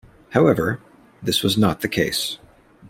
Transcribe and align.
However, 0.31 0.81
this 1.21 1.43
was 1.43 1.59
not 1.59 1.81
the 1.81 1.87
case. 1.87 2.39